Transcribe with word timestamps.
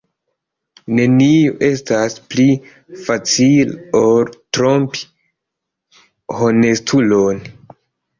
Nenio 0.99 1.57
estas 1.65 2.15
pli 2.31 2.45
facila, 3.07 3.75
ol 3.99 4.31
trompi 4.59 5.05
honestulon. 6.39 7.45